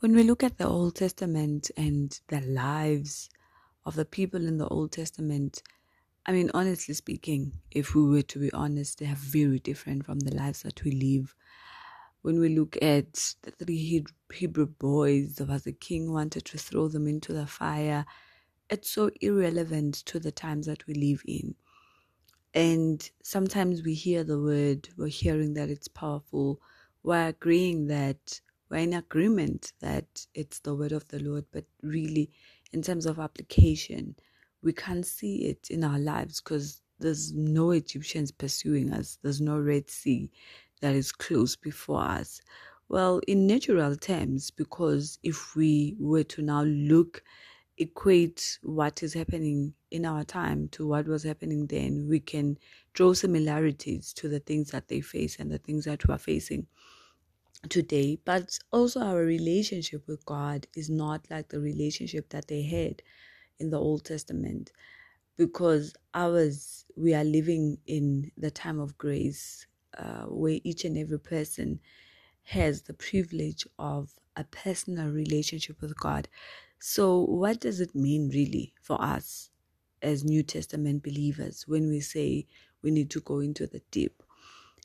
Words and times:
When 0.00 0.16
we 0.16 0.22
look 0.22 0.42
at 0.42 0.56
the 0.56 0.66
Old 0.66 0.94
Testament 0.94 1.70
and 1.76 2.18
the 2.28 2.40
lives 2.40 3.28
of 3.84 3.96
the 3.96 4.06
people 4.06 4.46
in 4.46 4.56
the 4.56 4.66
Old 4.66 4.92
Testament, 4.92 5.62
I 6.24 6.32
mean, 6.32 6.50
honestly 6.54 6.94
speaking, 6.94 7.60
if 7.70 7.94
we 7.94 8.08
were 8.08 8.22
to 8.22 8.38
be 8.38 8.50
honest, 8.52 8.98
they 8.98 9.08
are 9.08 9.14
very 9.14 9.58
different 9.58 10.06
from 10.06 10.20
the 10.20 10.34
lives 10.34 10.62
that 10.62 10.82
we 10.84 10.92
live. 10.92 11.34
When 12.22 12.40
we 12.40 12.48
look 12.48 12.78
at 12.80 13.34
the 13.42 13.50
three 13.50 14.06
Hebrew 14.32 14.68
boys, 14.68 15.34
there 15.34 15.46
was 15.46 15.66
a 15.66 15.72
king 15.72 16.14
wanted 16.14 16.46
to 16.46 16.56
throw 16.56 16.88
them 16.88 17.06
into 17.06 17.34
the 17.34 17.46
fire. 17.46 18.06
It's 18.70 18.88
so 18.88 19.10
irrelevant 19.20 19.96
to 20.06 20.18
the 20.18 20.32
times 20.32 20.64
that 20.64 20.86
we 20.86 20.94
live 20.94 21.20
in. 21.26 21.56
And 22.54 23.10
sometimes 23.22 23.82
we 23.82 23.92
hear 23.92 24.24
the 24.24 24.40
word, 24.40 24.88
we're 24.96 25.08
hearing 25.08 25.52
that 25.54 25.68
it's 25.68 25.88
powerful, 25.88 26.58
we're 27.02 27.28
agreeing 27.28 27.88
that 27.88 28.40
we're 28.70 28.78
in 28.78 28.94
agreement 28.94 29.72
that 29.80 30.26
it's 30.34 30.60
the 30.60 30.74
word 30.74 30.92
of 30.92 31.06
the 31.08 31.18
Lord, 31.18 31.44
but 31.52 31.64
really, 31.82 32.30
in 32.72 32.82
terms 32.82 33.04
of 33.04 33.18
application, 33.18 34.14
we 34.62 34.72
can't 34.72 35.04
see 35.04 35.46
it 35.46 35.68
in 35.70 35.82
our 35.82 35.98
lives 35.98 36.40
because 36.40 36.82
there's 37.00 37.32
no 37.32 37.72
Egyptians 37.72 38.30
pursuing 38.30 38.92
us, 38.92 39.18
there's 39.22 39.40
no 39.40 39.58
Red 39.58 39.90
Sea 39.90 40.30
that 40.80 40.94
is 40.94 41.10
close 41.10 41.56
before 41.56 42.02
us. 42.02 42.40
Well, 42.88 43.20
in 43.26 43.46
natural 43.46 43.96
terms, 43.96 44.50
because 44.50 45.18
if 45.22 45.56
we 45.56 45.96
were 45.98 46.24
to 46.24 46.42
now 46.42 46.62
look 46.62 47.22
equate 47.78 48.58
what 48.62 49.02
is 49.02 49.14
happening 49.14 49.72
in 49.90 50.04
our 50.04 50.22
time 50.22 50.68
to 50.68 50.86
what 50.86 51.06
was 51.06 51.22
happening 51.22 51.66
then, 51.66 52.06
we 52.08 52.20
can 52.20 52.58
draw 52.92 53.14
similarities 53.14 54.12
to 54.12 54.28
the 54.28 54.40
things 54.40 54.70
that 54.70 54.88
they 54.88 55.00
face 55.00 55.38
and 55.38 55.50
the 55.50 55.58
things 55.58 55.86
that 55.86 56.06
we 56.06 56.14
are 56.14 56.18
facing 56.18 56.66
today. 57.68 58.18
But 58.24 58.58
also, 58.72 59.00
our 59.00 59.24
relationship 59.24 60.06
with 60.06 60.24
God 60.24 60.66
is 60.74 60.88
not 60.90 61.30
like 61.30 61.48
the 61.48 61.60
relationship 61.60 62.30
that 62.30 62.48
they 62.48 62.62
had 62.62 63.02
in 63.58 63.70
the 63.70 63.80
Old 63.80 64.04
Testament 64.04 64.72
because 65.36 65.94
ours, 66.14 66.86
we 66.96 67.14
are 67.14 67.24
living 67.24 67.78
in 67.86 68.30
the 68.36 68.50
time 68.50 68.78
of 68.80 68.98
grace 68.98 69.66
uh, 69.98 70.24
where 70.24 70.60
each 70.64 70.84
and 70.84 70.96
every 70.98 71.18
person 71.18 71.80
has 72.44 72.82
the 72.82 72.94
privilege 72.94 73.66
of 73.78 74.18
a 74.36 74.44
personal 74.44 75.10
relationship 75.10 75.80
with 75.80 75.98
God. 75.98 76.28
So, 76.78 77.20
what 77.24 77.60
does 77.60 77.80
it 77.80 77.94
mean 77.94 78.30
really 78.30 78.74
for 78.80 79.00
us 79.02 79.50
as 80.02 80.24
New 80.24 80.42
Testament 80.42 81.02
believers 81.02 81.66
when 81.68 81.88
we 81.88 82.00
say 82.00 82.46
we 82.82 82.90
need 82.90 83.10
to 83.10 83.20
go 83.20 83.40
into 83.40 83.66
the 83.66 83.82
deep? 83.90 84.22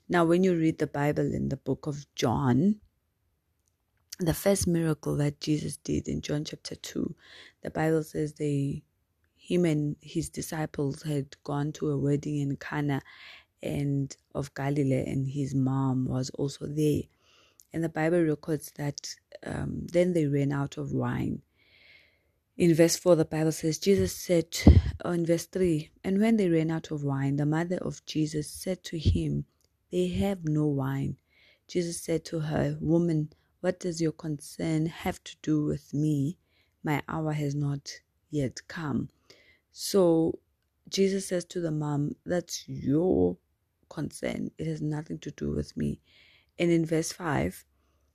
Now, 0.07 0.25
when 0.25 0.43
you 0.43 0.55
read 0.55 0.77
the 0.77 0.87
Bible 0.87 1.33
in 1.33 1.49
the 1.49 1.57
book 1.57 1.87
of 1.87 2.05
John, 2.15 2.79
the 4.19 4.33
first 4.33 4.67
miracle 4.67 5.15
that 5.17 5.41
Jesus 5.41 5.77
did 5.77 6.07
in 6.07 6.21
John 6.21 6.45
chapter 6.45 6.75
2, 6.75 7.15
the 7.63 7.71
Bible 7.71 8.03
says 8.03 8.33
they 8.33 8.83
him 9.35 9.65
and 9.65 9.95
his 10.01 10.29
disciples 10.29 11.03
had 11.03 11.35
gone 11.43 11.71
to 11.73 11.91
a 11.91 11.97
wedding 11.97 12.37
in 12.39 12.55
Cana 12.55 13.01
and 13.61 14.15
of 14.33 14.53
Galilee 14.55 15.03
and 15.05 15.27
his 15.27 15.53
mom 15.53 16.05
was 16.05 16.31
also 16.31 16.65
there. 16.67 17.01
And 17.73 17.83
the 17.83 17.89
Bible 17.89 18.21
records 18.21 18.71
that 18.77 19.15
um, 19.45 19.85
then 19.91 20.13
they 20.13 20.25
ran 20.25 20.51
out 20.51 20.77
of 20.77 20.93
wine 20.93 21.41
in 22.57 22.73
verse 22.73 22.95
4, 22.95 23.17
the 23.17 23.25
Bible 23.25 23.51
says, 23.51 23.77
Jesus 23.79 24.15
said, 24.15 24.47
or 25.03 25.13
in 25.13 25.25
verse 25.25 25.45
3, 25.45 25.91
and 26.05 26.21
when 26.21 26.37
they 26.37 26.49
ran 26.49 26.71
out 26.71 26.89
of 26.89 27.03
wine, 27.03 27.35
the 27.35 27.45
mother 27.45 27.77
of 27.77 28.05
Jesus 28.05 28.49
said 28.49 28.81
to 28.85 28.97
him, 28.97 29.45
They 29.95 30.09
have 30.09 30.43
no 30.43 30.65
wine. 30.67 31.15
Jesus 31.69 32.01
said 32.01 32.25
to 32.25 32.41
her, 32.41 32.77
Woman, 32.81 33.31
what 33.61 33.79
does 33.79 34.01
your 34.01 34.11
concern 34.11 34.87
have 34.87 35.23
to 35.23 35.37
do 35.41 35.63
with 35.63 35.93
me? 35.93 36.37
My 36.83 37.01
hour 37.07 37.31
has 37.31 37.55
not 37.55 38.01
yet 38.29 38.59
come. 38.67 39.07
So 39.71 40.39
Jesus 40.89 41.29
says 41.29 41.45
to 41.45 41.61
the 41.61 41.71
mom, 41.71 42.17
That's 42.25 42.67
your 42.67 43.37
concern. 43.87 44.51
It 44.57 44.67
has 44.67 44.81
nothing 44.81 45.19
to 45.19 45.31
do 45.31 45.51
with 45.51 45.77
me. 45.77 46.01
And 46.59 46.71
in 46.71 46.85
verse 46.85 47.13
5, 47.13 47.63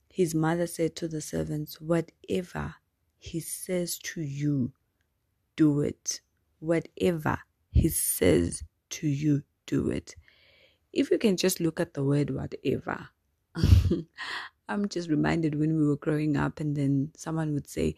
his 0.07 0.35
mother 0.35 0.67
said 0.67 0.95
to 0.97 1.07
the 1.07 1.19
servants, 1.19 1.81
Whatever 1.81 2.75
he 3.17 3.39
says 3.39 3.97
to 4.03 4.21
you, 4.21 4.71
do 5.55 5.81
it. 5.81 6.21
Whatever 6.59 7.39
He 7.71 7.89
says 7.89 8.63
to 8.91 9.07
you, 9.07 9.41
do 9.65 9.89
it. 9.89 10.15
If 10.93 11.11
you 11.11 11.17
can 11.17 11.37
just 11.37 11.59
look 11.59 11.79
at 11.79 11.93
the 11.93 12.03
word 12.03 12.31
whatever, 12.31 13.09
I'm 14.69 14.89
just 14.89 15.09
reminded 15.09 15.55
when 15.59 15.77
we 15.77 15.87
were 15.87 15.97
growing 15.97 16.37
up, 16.37 16.59
and 16.59 16.75
then 16.75 17.11
someone 17.17 17.53
would 17.53 17.69
say, 17.69 17.95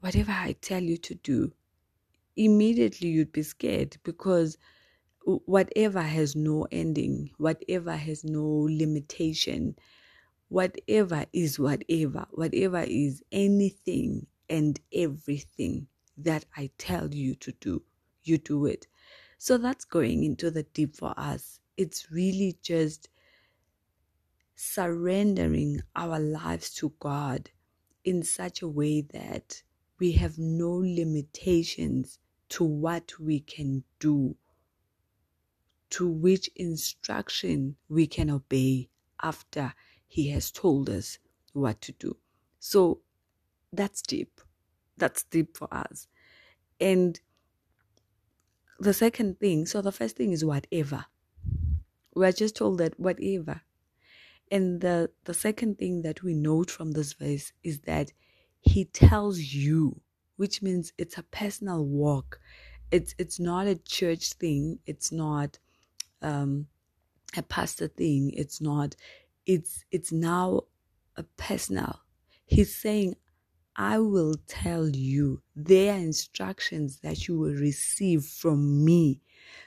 Whatever 0.00 0.32
I 0.32 0.54
tell 0.60 0.82
you 0.82 0.98
to 0.98 1.14
do, 1.16 1.52
immediately 2.36 3.08
you'd 3.08 3.32
be 3.32 3.42
scared 3.42 3.96
because 4.04 4.58
whatever 5.24 6.02
has 6.02 6.36
no 6.36 6.66
ending, 6.72 7.30
whatever 7.38 7.96
has 7.96 8.24
no 8.24 8.44
limitation, 8.70 9.76
whatever 10.48 11.26
is 11.32 11.58
whatever, 11.58 12.26
whatever 12.32 12.84
is 12.86 13.22
anything 13.32 14.26
and 14.48 14.80
everything 14.92 15.88
that 16.18 16.44
I 16.56 16.70
tell 16.78 17.12
you 17.14 17.34
to 17.36 17.52
do, 17.52 17.82
you 18.22 18.38
do 18.38 18.66
it. 18.66 18.86
So 19.38 19.58
that's 19.58 19.84
going 19.84 20.24
into 20.24 20.50
the 20.50 20.62
deep 20.64 20.96
for 20.96 21.14
us. 21.16 21.60
It's 21.76 22.10
really 22.10 22.56
just 22.62 23.08
surrendering 24.54 25.82
our 25.94 26.18
lives 26.18 26.72
to 26.74 26.92
God 26.98 27.50
in 28.04 28.22
such 28.22 28.62
a 28.62 28.68
way 28.68 29.02
that 29.12 29.62
we 29.98 30.12
have 30.12 30.38
no 30.38 30.70
limitations 30.70 32.18
to 32.48 32.64
what 32.64 33.12
we 33.18 33.40
can 33.40 33.82
do, 33.98 34.36
to 35.90 36.08
which 36.08 36.48
instruction 36.56 37.76
we 37.88 38.06
can 38.06 38.30
obey 38.30 38.88
after 39.22 39.74
He 40.06 40.30
has 40.30 40.50
told 40.50 40.88
us 40.88 41.18
what 41.52 41.80
to 41.82 41.92
do. 41.92 42.16
So 42.60 43.00
that's 43.72 44.02
deep. 44.02 44.40
That's 44.96 45.24
deep 45.24 45.56
for 45.56 45.68
us. 45.72 46.08
And 46.80 47.20
the 48.78 48.94
second 48.94 49.40
thing, 49.40 49.66
so 49.66 49.82
the 49.82 49.92
first 49.92 50.16
thing 50.16 50.32
is 50.32 50.44
whatever. 50.44 51.06
We're 52.16 52.32
just 52.32 52.56
told 52.56 52.78
that 52.78 52.98
whatever. 52.98 53.60
And 54.50 54.80
the, 54.80 55.10
the 55.24 55.34
second 55.34 55.78
thing 55.78 56.02
that 56.02 56.22
we 56.22 56.34
note 56.34 56.70
from 56.70 56.92
this 56.92 57.12
verse 57.12 57.52
is 57.62 57.80
that 57.80 58.12
he 58.60 58.86
tells 58.86 59.38
you, 59.38 60.00
which 60.36 60.62
means 60.62 60.92
it's 60.98 61.18
a 61.18 61.22
personal 61.22 61.84
walk. 61.84 62.40
It's 62.90 63.14
it's 63.18 63.40
not 63.40 63.66
a 63.66 63.74
church 63.76 64.34
thing. 64.34 64.78
It's 64.86 65.10
not 65.12 65.58
um, 66.22 66.68
a 67.36 67.42
pastor 67.42 67.88
thing. 67.88 68.32
It's 68.34 68.60
not. 68.60 68.94
It's 69.44 69.84
it's 69.90 70.12
now 70.12 70.62
a 71.16 71.24
personal. 71.36 72.00
He's 72.46 72.74
saying, 72.74 73.16
I 73.76 73.98
will 73.98 74.36
tell 74.46 74.88
you 74.88 75.42
their 75.54 75.96
instructions 75.96 77.00
that 77.00 77.28
you 77.28 77.38
will 77.38 77.54
receive 77.54 78.24
from 78.24 78.84
me. 78.84 79.20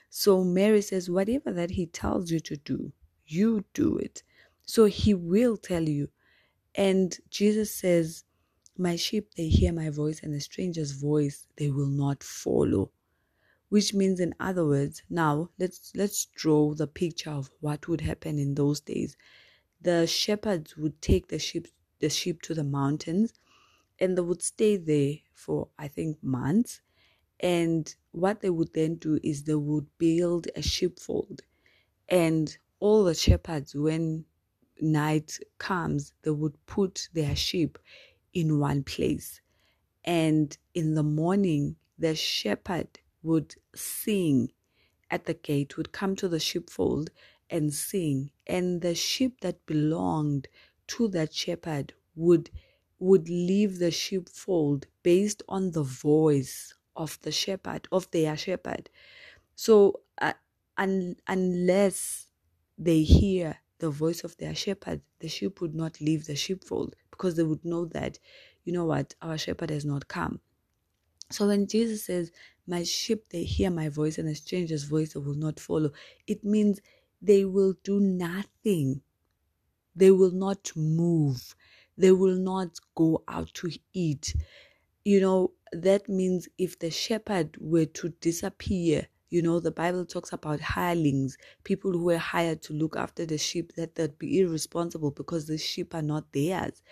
So 0.10 0.44
Mary 0.44 0.82
says, 0.82 1.10
whatever 1.10 1.52
that 1.52 1.72
he 1.72 1.86
tells 1.86 2.32
you 2.32 2.40
to 2.42 2.58
do, 2.58 2.92
you 3.26 3.66
do 3.74 3.98
it. 3.98 4.24
So 4.66 4.86
he 4.86 5.14
will 5.14 5.58
tell 5.58 5.84
you. 5.84 6.10
And 6.76 7.18
Jesus 7.30 7.74
says, 7.74 8.24
My 8.78 8.96
sheep, 8.96 9.34
they 9.36 9.48
hear 9.48 9.74
my 9.74 9.90
voice, 9.90 10.22
and 10.22 10.34
the 10.34 10.40
stranger's 10.40 10.92
voice 10.92 11.48
they 11.58 11.70
will 11.72 11.88
not 11.88 12.24
follow. 12.24 12.92
Which 13.70 13.94
means, 13.94 14.20
in 14.20 14.34
other 14.40 14.66
words, 14.66 15.04
now 15.10 15.50
let's 15.60 15.92
let's 15.96 16.26
draw 16.26 16.74
the 16.74 16.88
picture 16.88 17.30
of 17.32 17.52
what 17.60 17.88
would 17.88 18.02
happen 18.02 18.40
in 18.40 18.56
those 18.56 18.80
days. 18.80 19.16
The 19.82 20.08
shepherds 20.08 20.76
would 20.76 21.02
take 21.02 21.28
the 21.28 21.40
sheep 21.40 21.68
the 22.00 22.10
sheep 22.10 22.42
to 22.44 22.54
the 22.54 22.64
mountains 22.64 23.34
and 24.00 24.18
they 24.18 24.22
would 24.22 24.42
stay 24.42 24.78
there 24.78 25.16
for 25.34 25.68
I 25.78 25.88
think 25.88 26.18
months. 26.24 26.82
And 27.40 27.94
what 28.12 28.42
they 28.42 28.50
would 28.50 28.74
then 28.74 28.96
do 28.96 29.20
is 29.24 29.44
they 29.44 29.56
would 29.56 29.88
build 29.98 30.48
a 30.56 30.62
sheepfold, 30.62 31.42
and 32.10 32.58
all 32.80 33.04
the 33.04 33.14
shepherds, 33.14 33.76
when 33.76 34.26
night 34.82 35.40
comes, 35.58 36.14
they 36.24 36.32
would 36.32 36.66
put 36.66 37.10
their 37.14 37.36
sheep 37.36 37.78
in 38.34 38.60
one 38.60 38.84
place. 38.84 39.42
And 40.04 40.58
in 40.74 40.96
the 40.96 41.04
morning, 41.04 41.76
the 41.98 42.16
shepherd 42.16 43.00
would 43.24 43.56
sing 43.76 44.52
at 45.12 45.26
the 45.26 45.34
gate, 45.34 45.78
would 45.78 45.92
come 45.92 46.16
to 46.18 46.28
the 46.28 46.40
sheepfold 46.40 47.10
and 47.50 47.74
sing. 47.74 48.32
And 48.48 48.82
the 48.82 48.96
sheep 48.96 49.42
that 49.42 49.66
belonged 49.66 50.48
to 50.88 51.08
that 51.10 51.34
shepherd 51.34 51.94
would 52.16 52.50
would 53.00 53.30
leave 53.30 53.80
the 53.80 53.92
sheepfold 53.92 54.86
based 55.04 55.42
on 55.48 55.72
the 55.72 55.84
voice 55.84 56.74
of 57.00 57.20
the 57.24 57.34
shepherd, 57.34 57.90
of 57.94 58.12
their 58.12 58.38
shepherd. 58.38 58.92
So, 59.56 60.02
uh, 60.22 60.34
un- 60.78 61.18
unless 61.28 62.28
they 62.78 63.04
hear 63.04 63.58
the 63.80 63.92
voice 63.92 64.24
of 64.26 64.38
their 64.38 64.56
shepherd, 64.56 65.02
the 65.20 65.30
sheep 65.30 65.62
would 65.62 65.76
not 65.76 66.02
leave 66.02 66.28
the 66.28 66.36
sheepfold 66.38 66.96
because 67.12 67.36
they 67.38 67.44
would 67.44 67.66
know 67.66 67.86
that, 67.88 68.20
you 68.66 68.74
know 68.74 68.86
what, 68.86 69.16
our 69.24 69.38
shepherd 69.40 69.72
has 69.72 69.86
not 69.86 70.10
come. 70.10 70.42
So 71.32 71.48
when 71.48 71.68
Jesus 71.68 72.06
says, 72.06 72.32
My 72.68 72.84
sheep, 72.84 73.26
they 73.32 73.44
hear 73.46 73.72
my 73.72 73.90
voice, 73.90 74.18
and 74.20 74.30
a 74.30 74.36
stranger's 74.36 74.86
voice 74.86 75.14
they 75.14 75.22
will 75.22 75.36
not 75.36 75.60
follow, 75.60 75.92
it 76.28 76.44
means 76.44 76.82
they 77.22 77.46
will 77.46 77.76
do 77.84 78.00
nothing. 78.00 79.02
They 79.96 80.12
will 80.12 80.32
not 80.32 80.72
move. 80.76 81.56
They 81.98 82.12
will 82.12 82.38
not 82.38 82.80
go 82.96 83.24
out 83.28 83.54
to 83.56 83.72
eat. 83.94 84.36
You 85.10 85.20
know, 85.22 85.54
that 85.72 86.08
means 86.08 86.48
if 86.60 86.78
the 86.78 86.92
shepherd 86.92 87.58
were 87.60 87.88
to 88.00 88.10
disappear, 88.28 89.08
you 89.32 89.42
know, 89.42 89.60
the 89.60 89.72
Bible 89.72 90.06
talks 90.06 90.32
about 90.32 90.60
hirelings, 90.60 91.36
people 91.64 91.92
who 91.94 92.04
were 92.04 92.20
hired 92.20 92.62
to 92.64 92.74
look 92.74 92.96
after 92.96 93.26
the 93.26 93.40
sheep, 93.40 93.74
that 93.74 93.96
they'd 93.96 94.20
be 94.20 94.40
irresponsible 94.40 95.10
because 95.10 95.48
the 95.48 95.58
sheep 95.58 95.96
are 95.96 96.04
not 96.04 96.32
theirs. 96.32 96.84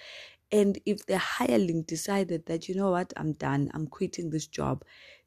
And 0.51 0.79
if 0.83 1.05
the 1.05 1.19
hireling 1.19 1.83
decided 1.83 2.47
that, 2.47 2.67
you 2.67 2.73
know 2.73 2.89
what, 2.89 3.13
I'm 3.17 3.33
done, 3.33 3.69
I'm 3.75 3.85
quitting 3.85 4.31
this 4.31 4.47
job, 4.47 4.83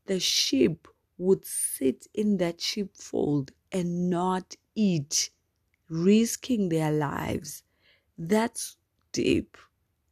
the 0.07 0.19
sheep 0.19 0.89
would 1.17 1.45
sit 1.45 2.09
in 2.13 2.39
that 2.39 2.61
sheepfold 2.61 3.53
and 3.71 4.11
not 4.11 4.57
eat, 4.75 5.31
risking 5.89 6.71
their 6.71 6.91
lives. 6.91 7.63
That's 8.19 8.77
deep. 9.13 9.57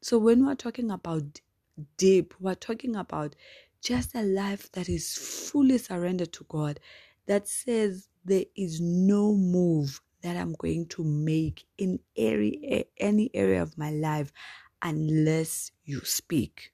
So 0.00 0.16
when 0.18 0.46
we're 0.46 0.54
talking 0.54 0.92
about 0.92 1.40
deep, 1.96 2.34
we're 2.40 2.54
talking 2.54 2.96
about 2.96 3.34
just 3.82 4.14
a 4.14 4.22
life 4.22 4.70
that 4.72 4.88
is 4.88 5.14
fully 5.14 5.78
surrendered 5.78 6.32
to 6.34 6.44
God, 6.48 6.80
that 7.26 7.48
says 7.48 8.08
there 8.24 8.44
is 8.56 8.80
no 8.80 9.34
move 9.34 10.00
that 10.22 10.36
I'm 10.36 10.54
going 10.54 10.86
to 10.86 11.04
make 11.04 11.64
in 11.78 12.00
any, 12.16 12.86
any 12.98 13.30
area 13.34 13.62
of 13.62 13.78
my 13.78 13.90
life 13.90 14.32
unless 14.82 15.70
you 15.84 16.00
speak. 16.04 16.72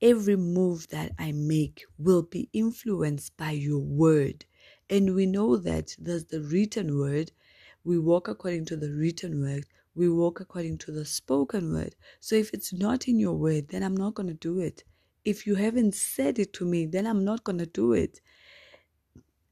Every 0.00 0.36
move 0.36 0.88
that 0.88 1.12
I 1.18 1.32
make 1.32 1.84
will 1.98 2.22
be 2.22 2.48
influenced 2.52 3.36
by 3.36 3.52
your 3.52 3.78
word. 3.78 4.44
And 4.90 5.14
we 5.14 5.26
know 5.26 5.56
that 5.58 5.94
there's 5.98 6.24
the 6.24 6.40
written 6.40 6.98
word. 6.98 7.30
We 7.84 7.98
walk 7.98 8.28
according 8.28 8.64
to 8.66 8.76
the 8.76 8.90
written 8.90 9.40
word. 9.40 9.64
We 9.94 10.08
walk 10.08 10.40
according 10.40 10.78
to 10.78 10.92
the 10.92 11.04
spoken 11.04 11.72
word. 11.72 11.94
So 12.20 12.34
if 12.36 12.52
it's 12.54 12.72
not 12.72 13.08
in 13.08 13.18
your 13.18 13.34
word, 13.34 13.68
then 13.68 13.82
I'm 13.82 13.96
not 13.96 14.14
going 14.14 14.28
to 14.28 14.34
do 14.34 14.60
it. 14.60 14.84
If 15.24 15.46
you 15.46 15.54
haven't 15.54 15.94
said 15.94 16.38
it 16.38 16.52
to 16.54 16.64
me, 16.64 16.86
then 16.86 17.06
I'm 17.06 17.24
not 17.24 17.44
going 17.44 17.58
to 17.58 17.66
do 17.66 17.92
it. 17.92 18.20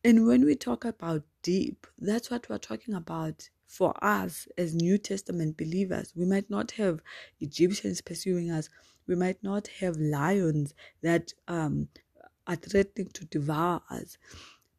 And 0.03 0.27
when 0.27 0.45
we 0.47 0.55
talk 0.55 0.85
about 0.85 1.23
deep, 1.43 1.87
that's 1.99 2.31
what 2.31 2.49
we're 2.49 2.59
talking 2.59 2.95
about 2.95 3.49
for 3.67 3.95
us 4.03 4.49
as 4.59 4.75
New 4.75 4.99
Testament 4.99 5.57
believers. 5.57 6.13
We 6.17 6.25
might 6.25 6.51
not 6.51 6.73
have 6.73 7.01
Egyptians 7.41 8.01
pursuing 8.01 8.51
us, 8.51 8.69
we 9.07 9.15
might 9.15 9.43
not 9.43 9.69
have 9.81 9.97
lions 9.97 10.75
that 11.03 11.33
um, 11.49 11.89
are 12.47 12.57
threatening 12.57 13.11
to 13.13 13.25
devour 13.27 13.83
us, 13.91 14.19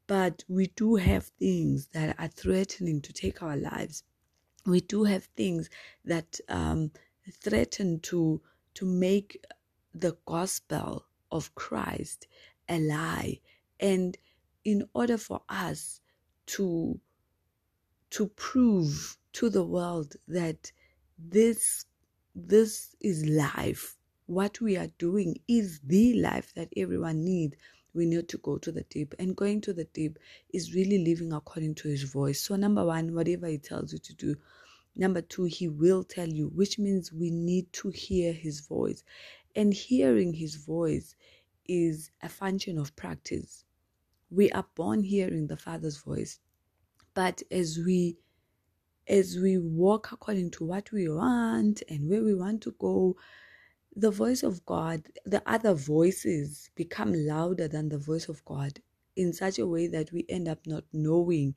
but 0.08 0.44
we 0.50 0.68
do 0.76 0.96
have 0.96 1.26
things 1.40 1.88
that 1.94 2.16
are 2.20 2.28
threatening 2.28 3.02
to 3.02 3.14
take 3.14 3.42
our 3.44 3.56
lives. 3.56 4.04
We 4.66 4.82
do 4.82 5.04
have 5.06 5.24
things 5.36 5.70
that 6.06 6.40
um, 6.50 6.92
threaten 7.42 8.00
to 8.02 8.42
to 8.76 8.86
make 8.86 9.46
the 9.94 10.16
gospel 10.26 11.06
of 11.32 11.54
Christ 11.56 12.28
a 12.70 12.80
lie. 12.80 13.40
And 13.80 14.18
in 14.64 14.88
order 14.94 15.18
for 15.18 15.42
us 15.50 16.00
to 16.48 17.00
to 18.12 18.28
prove 18.28 19.18
to 19.34 19.50
the 19.50 19.64
world 19.64 20.16
that 20.28 20.72
this 21.18 21.86
this 22.36 22.96
is 23.00 23.26
life 23.26 23.98
what 24.32 24.62
we 24.62 24.78
are 24.78 24.88
doing 24.98 25.38
is 25.48 25.80
the 25.84 26.14
life 26.14 26.54
that 26.56 26.70
everyone 26.78 27.24
needs 27.24 27.56
we 27.94 28.06
need 28.06 28.28
to 28.30 28.38
go 28.38 28.58
to 28.58 28.72
the 28.72 28.84
deep. 28.84 29.14
And 29.20 29.36
going 29.36 29.62
to 29.62 29.74
the 29.74 29.86
deep 29.86 30.18
is 30.54 30.74
really 30.74 31.04
living 31.04 31.34
according 31.34 31.76
to 31.76 31.88
his 31.88 32.04
voice. 32.04 32.42
So 32.42 32.56
number 32.56 32.86
one 32.86 33.14
whatever 33.14 33.48
he 33.48 33.58
tells 33.58 33.94
you 33.94 34.00
to 34.00 34.14
do. 34.14 34.36
Number 34.96 35.22
two 35.22 35.46
he 35.46 35.68
will 35.68 36.04
tell 36.04 36.28
you 36.28 36.48
which 36.50 36.80
means 36.80 37.12
we 37.12 37.30
need 37.30 37.72
to 37.74 37.90
hear 37.90 38.34
his 38.34 38.62
voice. 38.62 39.04
And 39.56 39.74
hearing 39.74 40.34
his 40.34 40.56
voice 40.56 41.16
is 41.68 42.12
a 42.22 42.30
function 42.30 42.78
of 42.78 42.96
practice. 42.96 43.66
We 44.30 44.50
are 44.52 44.66
born 44.76 45.04
hearing 45.04 45.48
the 45.48 45.58
father's 45.58 45.98
voice. 45.98 46.40
But 47.14 47.42
as 47.52 47.78
we 47.78 48.18
as 49.08 49.38
we 49.38 49.58
walk 49.58 50.12
according 50.12 50.52
to 50.52 50.64
what 50.64 50.92
we 50.92 51.10
want 51.10 51.84
and 51.90 52.10
where 52.10 52.24
we 52.24 52.34
want 52.34 52.62
to 52.62 52.76
go, 52.80 53.18
the 53.96 54.12
voice 54.12 54.44
of 54.44 54.66
God, 54.66 55.04
the 55.26 55.44
other 55.46 55.74
voices 55.74 56.70
become 56.76 57.14
louder 57.14 57.68
than 57.68 57.90
the 57.90 57.98
voice 57.98 58.30
of 58.30 58.44
God 58.46 58.80
in 59.16 59.34
such 59.34 59.60
a 59.60 59.68
way 59.68 59.88
that 59.88 60.12
we 60.12 60.26
end 60.30 60.48
up 60.48 60.60
not 60.66 60.86
knowing 60.94 61.56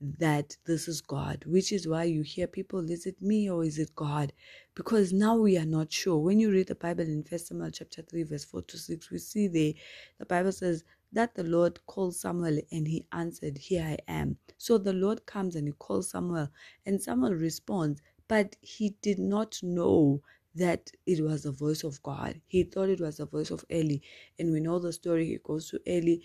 that 0.00 0.56
this 0.66 0.88
is 0.88 1.00
God, 1.00 1.44
which 1.46 1.72
is 1.72 1.88
why 1.88 2.04
you 2.04 2.22
hear 2.22 2.46
people, 2.46 2.90
is 2.90 3.06
it 3.06 3.20
me 3.22 3.48
or 3.48 3.64
is 3.64 3.78
it 3.78 3.94
God? 3.94 4.32
Because 4.74 5.12
now 5.12 5.36
we 5.36 5.56
are 5.56 5.64
not 5.64 5.90
sure. 5.92 6.18
When 6.18 6.38
you 6.38 6.50
read 6.50 6.66
the 6.66 6.74
Bible 6.74 7.04
in 7.04 7.22
First 7.24 7.46
Samuel 7.48 7.70
chapter 7.70 8.02
3, 8.02 8.24
verse 8.24 8.44
4 8.44 8.62
to 8.62 8.78
6, 8.78 9.10
we 9.10 9.18
see 9.18 9.48
there 9.48 9.72
the 10.18 10.26
Bible 10.26 10.52
says 10.52 10.84
that 11.12 11.34
the 11.34 11.44
Lord 11.44 11.78
called 11.86 12.14
Samuel 12.14 12.60
and 12.70 12.86
he 12.86 13.06
answered, 13.12 13.56
Here 13.56 13.84
I 13.84 13.96
am. 14.10 14.36
So 14.58 14.76
the 14.76 14.92
Lord 14.92 15.24
comes 15.24 15.56
and 15.56 15.66
he 15.66 15.72
calls 15.72 16.10
Samuel, 16.10 16.50
and 16.84 17.00
Samuel 17.00 17.34
responds, 17.34 18.02
but 18.28 18.56
he 18.60 18.96
did 19.00 19.18
not 19.18 19.58
know 19.62 20.20
that 20.56 20.90
it 21.06 21.22
was 21.22 21.42
the 21.42 21.52
voice 21.52 21.84
of 21.84 22.02
God. 22.02 22.40
He 22.46 22.64
thought 22.64 22.88
it 22.88 23.00
was 23.00 23.18
the 23.18 23.26
voice 23.26 23.50
of 23.50 23.64
Eli. 23.72 23.98
And 24.38 24.52
we 24.52 24.60
know 24.60 24.78
the 24.78 24.92
story. 24.92 25.26
He 25.26 25.38
goes 25.42 25.70
to 25.70 25.80
Eli 25.86 26.18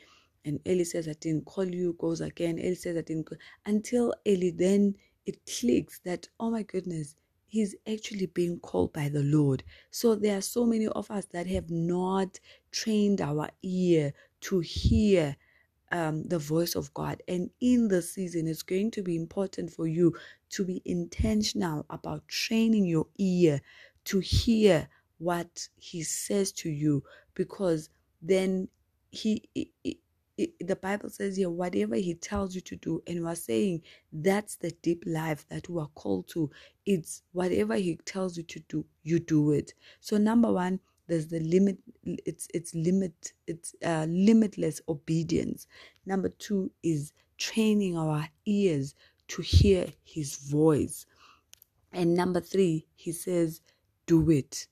and 0.46 0.60
Eli 0.68 0.84
says, 0.84 1.08
I 1.08 1.14
didn't 1.14 1.46
call 1.46 1.66
you, 1.66 1.96
goes 2.00 2.22
again. 2.22 2.58
Eli 2.60 2.74
says, 2.74 2.98
I 2.98 3.02
didn't 3.02 3.26
call. 3.26 3.38
Until 3.66 4.14
Eli 4.28 4.52
then 4.56 4.96
it 5.26 5.40
clicks 5.46 6.00
that, 6.00 6.28
oh 6.40 6.50
my 6.50 6.64
goodness, 6.64 7.16
he's 7.48 7.76
actually 7.88 8.26
being 8.28 8.60
called 8.60 8.94
by 8.94 9.10
the 9.10 9.24
Lord. 9.24 9.64
So 9.92 10.16
there 10.16 10.38
are 10.38 10.42
so 10.42 10.66
many 10.66 10.88
of 10.88 11.12
us 11.12 11.26
that 11.28 11.48
have 11.48 11.70
not 11.70 12.40
trained 12.72 13.22
our 13.22 13.50
ear 13.62 14.14
to 14.42 14.60
hear 14.60 15.36
um, 15.92 16.24
the 16.24 16.40
voice 16.40 16.76
of 16.76 16.94
God. 16.94 17.22
And 17.28 17.50
in 17.60 17.88
the 17.90 18.02
season, 18.02 18.48
it's 18.48 18.64
going 18.64 18.92
to 18.92 19.04
be 19.04 19.16
important 19.16 19.72
for 19.72 19.88
you 19.88 20.16
to 20.52 20.66
be 20.66 20.82
intentional 20.86 21.86
about 21.90 22.28
training 22.28 22.86
your 22.86 23.08
ear 23.18 23.62
to 24.06 24.20
hear 24.20 24.90
what 25.20 25.68
He 25.78 26.04
says 26.04 26.52
to 26.54 26.70
you, 26.70 27.04
because 27.36 27.90
then 28.22 28.70
He. 29.12 29.44
the 30.62 30.76
Bible 30.82 31.10
says 31.10 31.38
here, 31.38 31.50
whatever 31.50 31.96
He 31.96 32.16
tells 32.16 32.56
you 32.56 32.62
to 32.62 32.76
do, 32.78 33.04
and 33.08 33.24
we're 33.24 33.36
saying 33.36 33.82
that's 34.14 34.58
the 34.58 34.72
deep 34.84 35.04
life 35.08 35.46
that 35.50 35.70
we 35.70 35.82
are 35.82 35.90
called 35.96 36.28
to. 36.30 36.50
It's 36.86 37.24
whatever 37.34 37.76
He 37.76 37.98
tells 38.06 38.38
you 38.38 38.44
to 38.44 38.60
do, 38.70 38.86
you 39.04 39.20
do 39.20 39.52
it. 39.52 39.74
So, 40.02 40.18
number 40.18 40.52
one, 40.52 40.80
there's 41.08 41.28
the 41.28 41.40
limit 41.42 41.78
it's 42.06 42.48
it's 42.54 42.74
limit 42.76 43.34
it's 43.48 43.76
uh, 43.86 44.06
limitless 44.10 44.82
obedience 44.90 45.68
number 46.06 46.30
two 46.30 46.72
is 46.84 47.14
training 47.38 47.98
our 47.98 48.28
ears 48.46 48.96
to 49.28 49.42
hear 49.42 49.88
his 50.04 50.38
voice 50.38 51.06
and 51.94 52.16
number 52.16 52.42
three 52.42 52.88
he 52.96 53.12
says 53.12 53.62
do 54.06 54.30
it. 54.30 54.68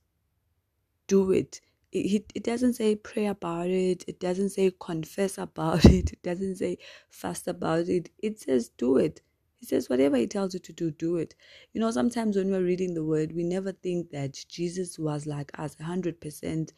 Do 1.07 1.31
it. 1.31 1.62
It, 1.91 2.31
it 2.36 2.43
doesn't 2.43 2.74
say 2.74 2.95
pray 2.95 3.27
about 3.27 3.67
it. 3.67 4.03
It 4.07 4.19
doesn't 4.19 4.50
say 4.50 4.71
confess 4.79 5.38
about 5.38 5.86
it. 6.00 6.13
It 6.13 6.21
doesn't 6.24 6.57
say 6.57 6.77
fast 7.09 7.48
about 7.48 7.88
it. 7.88 8.12
It 8.19 8.39
says 8.39 8.69
do 8.77 8.98
it. 8.98 9.21
He 9.59 9.65
says, 9.65 9.89
whatever 9.89 10.15
he 10.15 10.25
tells 10.25 10.53
you 10.53 10.59
to 10.62 10.71
do, 10.74 10.89
do 10.89 11.17
it. 11.17 11.36
You 11.74 11.81
know, 11.81 11.91
sometimes 11.91 12.38
when 12.38 12.50
we're 12.50 12.63
reading 12.63 12.93
the 12.93 13.03
word, 13.03 13.33
we 13.33 13.43
never 13.43 13.74
think 13.74 14.09
that 14.12 14.45
Jesus 14.48 14.98
was 14.98 15.27
like 15.27 15.51
us, 15.59 15.75
100% 15.75 16.71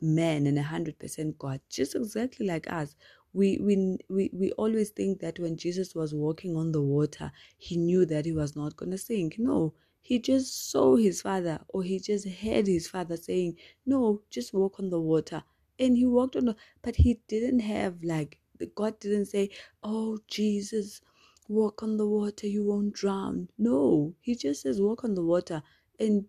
man 0.00 0.46
and 0.46 0.58
100% 0.58 1.38
God, 1.38 1.60
just 1.70 1.94
exactly 1.94 2.46
like 2.46 2.70
us. 2.72 2.96
We, 3.32 3.58
we, 3.60 3.98
we, 4.08 4.30
we 4.32 4.50
always 4.52 4.90
think 4.90 5.20
that 5.20 5.38
when 5.38 5.56
Jesus 5.56 5.94
was 5.94 6.14
walking 6.14 6.56
on 6.56 6.72
the 6.72 6.82
water, 6.82 7.30
he 7.58 7.76
knew 7.76 8.04
that 8.06 8.24
he 8.24 8.32
was 8.32 8.56
not 8.56 8.76
going 8.76 8.90
to 8.90 8.98
sink. 8.98 9.36
No, 9.38 9.74
he 10.06 10.20
just 10.20 10.70
saw 10.70 10.94
his 10.94 11.22
father 11.22 11.58
or 11.66 11.82
he 11.82 11.98
just 11.98 12.28
heard 12.28 12.68
his 12.68 12.86
father 12.86 13.16
saying, 13.16 13.56
No, 13.84 14.22
just 14.30 14.54
walk 14.54 14.78
on 14.78 14.88
the 14.88 15.00
water. 15.00 15.42
And 15.80 15.96
he 15.96 16.06
walked 16.06 16.36
on 16.36 16.44
the, 16.44 16.56
but 16.80 16.94
he 16.94 17.18
didn't 17.26 17.58
have 17.58 18.04
like, 18.04 18.38
God 18.76 19.00
didn't 19.00 19.26
say, 19.26 19.50
Oh, 19.82 20.18
Jesus, 20.28 21.00
walk 21.48 21.82
on 21.82 21.96
the 21.96 22.06
water, 22.06 22.46
you 22.46 22.64
won't 22.64 22.92
drown. 22.92 23.48
No, 23.58 24.14
he 24.20 24.36
just 24.36 24.62
says, 24.62 24.80
walk 24.80 25.02
on 25.02 25.16
the 25.16 25.24
water. 25.24 25.60
And 25.98 26.26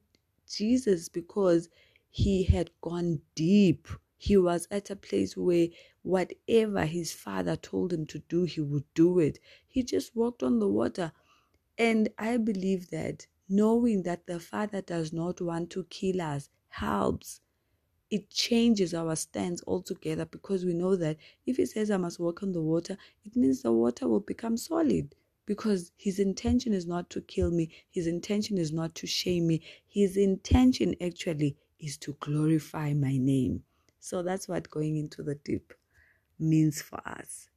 Jesus, 0.51 1.07
because 1.07 1.69
he 2.09 2.45
had 2.45 2.71
gone 2.81 3.21
deep, 3.35 3.87
he 4.17 4.37
was 4.37 4.67
at 4.71 4.89
a 4.89 4.95
place 4.95 5.37
where 5.37 5.67
whatever 6.01 6.83
his 6.85 7.13
father 7.13 7.55
told 7.55 7.93
him 7.93 8.07
to 8.07 8.17
do, 8.27 8.45
he 8.45 8.59
would 8.59 8.85
do 8.95 9.19
it. 9.19 9.37
He 9.67 9.83
just 9.83 10.15
walked 10.15 10.41
on 10.41 10.57
the 10.57 10.67
water. 10.67 11.11
And 11.77 12.09
I 12.17 12.37
believe 12.37 12.89
that 12.89 13.27
knowing 13.49 14.03
that 14.03 14.27
the 14.27 14.39
Father 14.39 14.81
does 14.81 15.13
not 15.13 15.39
want 15.41 15.69
to 15.71 15.85
kill 15.85 16.21
us 16.21 16.49
helps. 16.69 17.41
It 18.09 18.29
changes 18.29 18.93
our 18.93 19.15
stance 19.15 19.61
altogether 19.67 20.25
because 20.25 20.65
we 20.65 20.73
know 20.73 20.95
that 20.95 21.17
if 21.45 21.57
He 21.57 21.65
says, 21.65 21.91
I 21.91 21.97
must 21.97 22.19
walk 22.19 22.43
on 22.43 22.51
the 22.51 22.61
water, 22.61 22.97
it 23.23 23.35
means 23.35 23.61
the 23.61 23.71
water 23.71 24.07
will 24.07 24.21
become 24.21 24.57
solid 24.57 25.13
because 25.45 25.91
His 25.97 26.19
intention 26.19 26.73
is 26.73 26.85
not 26.85 27.09
to 27.11 27.21
kill 27.21 27.51
me, 27.51 27.69
His 27.89 28.07
intention 28.07 28.57
is 28.57 28.71
not 28.71 28.95
to 28.95 29.07
shame 29.07 29.47
me, 29.47 29.61
His 29.87 30.17
intention 30.17 30.95
actually 31.01 31.57
is 31.79 31.97
to 31.99 32.15
glorify 32.19 32.93
my 32.93 33.17
name. 33.17 33.63
So 33.99 34.23
that's 34.23 34.47
what 34.47 34.69
going 34.69 34.97
into 34.97 35.23
the 35.23 35.35
deep 35.35 35.73
means 36.39 36.81
for 36.81 36.99
us 37.05 37.49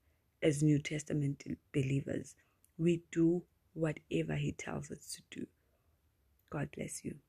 as 0.43 0.63
New 0.63 0.79
Testament 0.79 1.45
believers. 1.73 2.35
We 2.79 3.03
do 3.13 3.43
whatever 3.75 4.35
He 4.35 4.53
tells 4.53 4.91
us 4.91 5.17
to 5.17 5.41
do. 5.41 5.47
God 6.51 6.71
bless 6.77 7.05
you. 7.05 7.21